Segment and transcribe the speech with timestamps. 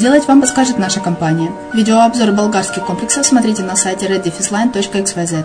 [0.00, 1.52] сделать, вам подскажет наша компания.
[1.74, 5.44] Видеообзор болгарских комплексов смотрите на сайте reddefisline.xyz.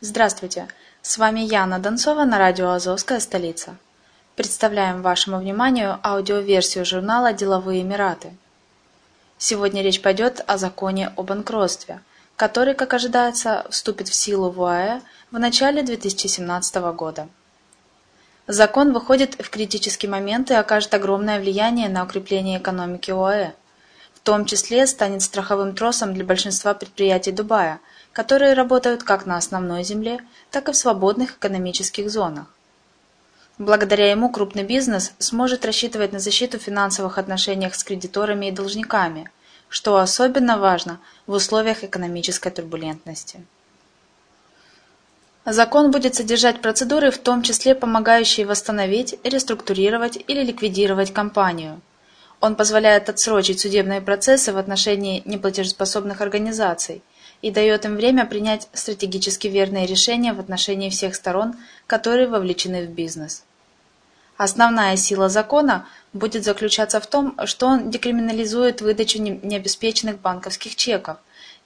[0.00, 0.68] Здравствуйте!
[1.02, 3.74] С вами Яна Донцова на радио «Азовская столица».
[4.36, 8.30] Представляем вашему вниманию аудиоверсию журнала «Деловые Эмираты».
[9.36, 11.98] Сегодня речь пойдет о законе о банкротстве,
[12.36, 15.00] который, как ожидается, вступит в силу в ОАЭ
[15.32, 17.26] в начале 2017 года.
[18.50, 23.52] Закон выходит в критический момент и окажет огромное влияние на укрепление экономики ОАЭ.
[24.14, 27.78] В том числе станет страховым тросом для большинства предприятий Дубая,
[28.12, 32.46] которые работают как на основной земле, так и в свободных экономических зонах.
[33.58, 39.30] Благодаря ему крупный бизнес сможет рассчитывать на защиту в финансовых отношениях с кредиторами и должниками,
[39.68, 43.44] что особенно важно в условиях экономической турбулентности.
[45.50, 51.80] Закон будет содержать процедуры, в том числе помогающие восстановить, реструктурировать или ликвидировать компанию.
[52.40, 57.02] Он позволяет отсрочить судебные процессы в отношении неплатежеспособных организаций
[57.40, 61.54] и дает им время принять стратегически верные решения в отношении всех сторон,
[61.86, 63.42] которые вовлечены в бизнес.
[64.36, 71.16] Основная сила закона будет заключаться в том, что он декриминализует выдачу необеспеченных банковских чеков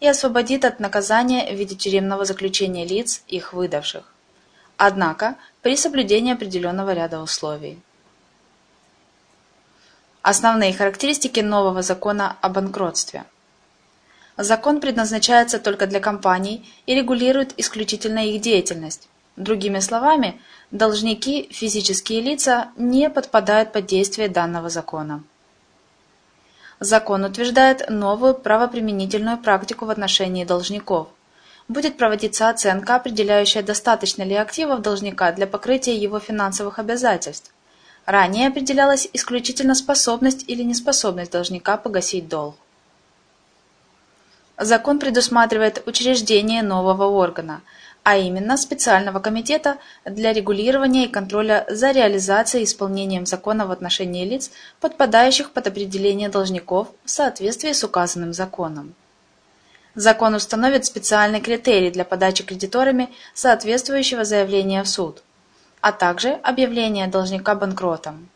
[0.02, 4.02] и освободит от наказания в виде тюремного заключения лиц, их выдавших.
[4.76, 7.78] Однако, при соблюдении определенного ряда условий.
[10.22, 13.24] Основные характеристики нового закона о банкротстве.
[14.36, 19.08] Закон предназначается только для компаний и регулирует исключительно их деятельность.
[19.36, 20.40] Другими словами,
[20.72, 25.22] должники, физические лица, не подпадают под действие данного закона.
[26.82, 31.06] Закон утверждает новую правоприменительную практику в отношении должников.
[31.68, 37.54] Будет проводиться оценка, определяющая, достаточно ли активов должника для покрытия его финансовых обязательств.
[38.04, 42.56] Ранее определялась исключительно способность или неспособность должника погасить долг.
[44.58, 47.60] Закон предусматривает учреждение нового органа,
[48.04, 54.24] а именно специального комитета для регулирования и контроля за реализацией и исполнением закона в отношении
[54.24, 54.50] лиц,
[54.80, 58.94] подпадающих под определение должников в соответствии с указанным законом.
[59.94, 65.22] Закон установит специальный критерий для подачи кредиторами соответствующего заявления в суд,
[65.80, 68.28] а также объявления должника банкротом.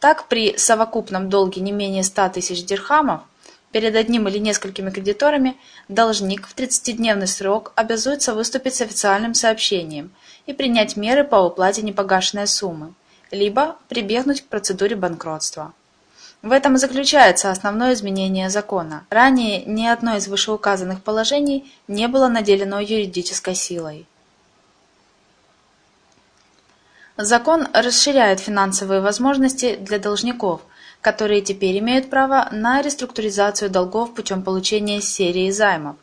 [0.00, 3.20] Так, при совокупном долге не менее 100 тысяч дирхамов
[3.72, 5.56] Перед одним или несколькими кредиторами
[5.88, 10.10] должник в 30-дневный срок обязуется выступить с официальным сообщением
[10.46, 12.94] и принять меры по уплате непогашенной суммы,
[13.30, 15.72] либо прибегнуть к процедуре банкротства.
[16.42, 19.04] В этом и заключается основное изменение закона.
[19.10, 24.06] Ранее ни одно из вышеуказанных положений не было наделено юридической силой.
[27.16, 30.62] Закон расширяет финансовые возможности для должников,
[31.00, 35.96] которые теперь имеют право на реструктуризацию долгов путем получения серии займов.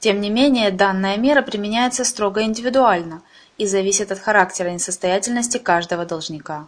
[0.00, 3.22] Тем не менее, данная мера применяется строго индивидуально
[3.56, 6.66] и зависит от характера несостоятельности каждого должника.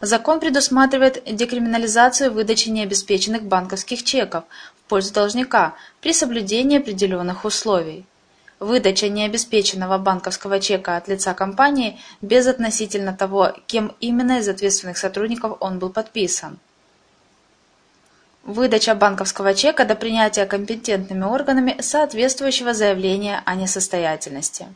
[0.00, 4.44] Закон предусматривает декриминализацию выдачи необеспеченных банковских чеков
[4.76, 8.06] в пользу должника при соблюдении определенных условий.
[8.60, 15.56] Выдача необеспеченного банковского чека от лица компании без относительно того, кем именно из ответственных сотрудников
[15.60, 16.58] он был подписан.
[18.44, 24.66] Выдача банковского чека до принятия компетентными органами соответствующего заявления о несостоятельности.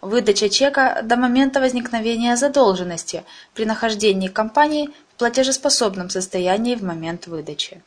[0.00, 3.24] Выдача чека до момента возникновения задолженности
[3.54, 7.82] при нахождении компании в платежеспособном состоянии в момент выдачи.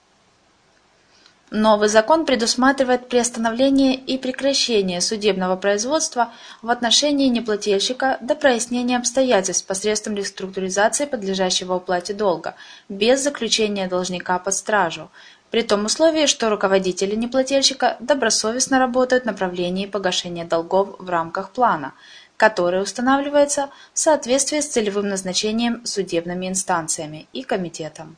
[1.49, 10.15] Новый закон предусматривает приостановление и прекращение судебного производства в отношении неплательщика до прояснения обстоятельств посредством
[10.15, 12.55] реструктуризации подлежащего уплате долга,
[12.89, 15.09] без заключения должника под стражу,
[15.49, 21.93] при том условии, что руководители неплательщика добросовестно работают в направлении погашения долгов в рамках плана,
[22.35, 28.17] который устанавливается в соответствии с целевым назначением судебными инстанциями и комитетом.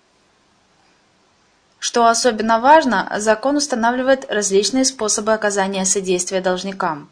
[1.90, 7.10] Что особенно важно, закон устанавливает различные способы оказания содействия должникам.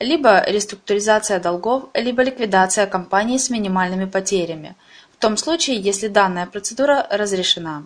[0.00, 4.74] Либо реструктуризация долгов, либо ликвидация компании с минимальными потерями,
[5.12, 7.84] в том случае, если данная процедура разрешена.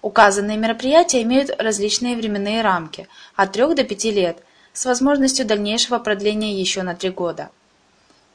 [0.00, 3.06] Указанные мероприятия имеют различные временные рамки–
[3.36, 4.38] от 3 до 5 лет,
[4.72, 7.50] с возможностью дальнейшего продления еще на 3 года.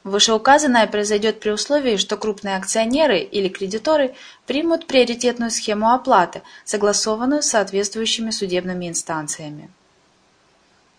[0.04, 4.14] Вышеуказанное произойдет при условии, что крупные акционеры или кредиторы
[4.46, 9.70] примут приоритетную схему оплаты, согласованную с соответствующими судебными инстанциями.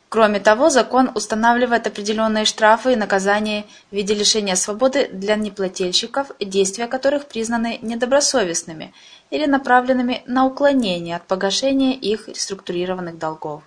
[0.10, 6.88] Кроме того, закон устанавливает определенные штрафы и наказания в виде лишения свободы для неплательщиков, действия
[6.88, 8.92] которых признаны недобросовестными
[9.30, 13.62] или направленными на уклонение от погашения их реструктурированных долгов.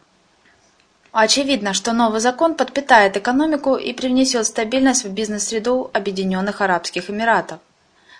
[1.12, 7.60] Очевидно, что новый закон подпитает экономику и привнесет стабильность в бизнес-среду Объединенных Арабских Эмиратов.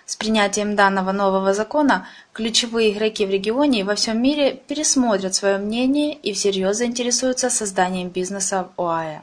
[0.07, 5.59] С принятием данного нового закона ключевые игроки в регионе и во всем мире пересмотрят свое
[5.59, 9.21] мнение и всерьез заинтересуются созданием бизнеса в ОАЭ,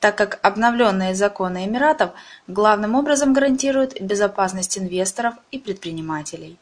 [0.00, 2.10] так как обновленные законы Эмиратов
[2.48, 6.58] главным образом гарантируют безопасность инвесторов и предпринимателей.